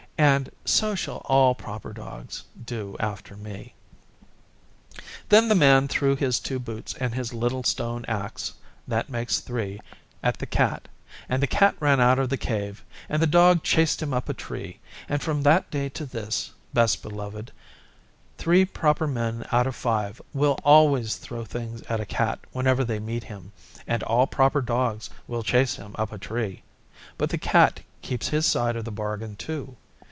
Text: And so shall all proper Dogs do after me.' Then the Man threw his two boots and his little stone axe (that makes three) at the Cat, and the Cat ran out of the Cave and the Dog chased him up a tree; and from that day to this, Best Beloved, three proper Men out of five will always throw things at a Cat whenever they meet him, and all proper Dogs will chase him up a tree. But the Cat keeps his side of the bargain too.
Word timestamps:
And 0.17 0.51
so 0.65 0.93
shall 0.93 1.23
all 1.25 1.55
proper 1.55 1.93
Dogs 1.93 2.43
do 2.63 2.95
after 2.99 3.35
me.' 3.35 3.73
Then 5.29 5.47
the 5.49 5.55
Man 5.55 5.87
threw 5.87 6.15
his 6.15 6.39
two 6.39 6.59
boots 6.59 6.93
and 6.99 7.15
his 7.15 7.33
little 7.33 7.63
stone 7.63 8.05
axe 8.07 8.53
(that 8.87 9.09
makes 9.09 9.39
three) 9.39 9.79
at 10.21 10.37
the 10.37 10.45
Cat, 10.45 10.87
and 11.27 11.41
the 11.41 11.47
Cat 11.47 11.75
ran 11.79 11.99
out 11.99 12.19
of 12.19 12.29
the 12.29 12.37
Cave 12.37 12.83
and 13.09 13.19
the 13.19 13.25
Dog 13.25 13.63
chased 13.63 13.99
him 13.99 14.13
up 14.13 14.29
a 14.29 14.35
tree; 14.35 14.77
and 15.09 15.23
from 15.23 15.41
that 15.41 15.71
day 15.71 15.89
to 15.89 16.05
this, 16.05 16.51
Best 16.71 17.01
Beloved, 17.01 17.51
three 18.37 18.63
proper 18.63 19.07
Men 19.07 19.43
out 19.51 19.65
of 19.65 19.75
five 19.75 20.21
will 20.35 20.59
always 20.63 21.15
throw 21.15 21.43
things 21.43 21.81
at 21.89 21.99
a 21.99 22.05
Cat 22.05 22.37
whenever 22.51 22.83
they 22.83 22.99
meet 22.99 23.23
him, 23.23 23.53
and 23.87 24.03
all 24.03 24.27
proper 24.27 24.61
Dogs 24.61 25.09
will 25.27 25.41
chase 25.41 25.77
him 25.77 25.95
up 25.97 26.11
a 26.11 26.19
tree. 26.19 26.61
But 27.17 27.31
the 27.31 27.39
Cat 27.39 27.79
keeps 28.03 28.29
his 28.29 28.45
side 28.45 28.75
of 28.75 28.85
the 28.85 28.91
bargain 28.91 29.35
too. 29.35 29.77